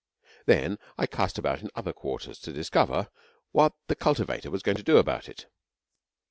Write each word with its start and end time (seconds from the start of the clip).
Then 0.47 0.79
I 0.97 1.05
cast 1.05 1.37
about 1.37 1.61
in 1.61 1.69
other 1.75 1.93
quarters 1.93 2.39
to 2.39 2.51
discover 2.51 3.09
what 3.51 3.73
the 3.85 3.93
cultivator 3.93 4.49
was 4.49 4.63
going 4.63 4.77
to 4.77 4.81
do 4.83 4.97
about 4.97 5.29
it. 5.29 5.45